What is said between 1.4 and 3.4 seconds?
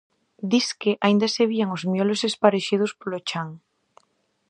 vían os miolos esparexidos polo